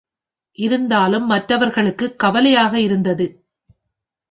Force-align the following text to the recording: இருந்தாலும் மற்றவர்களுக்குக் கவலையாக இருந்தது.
இருந்தாலும் 0.57 1.25
மற்றவர்களுக்குக் 1.25 2.19
கவலையாக 2.19 2.79
இருந்தது. 2.79 3.27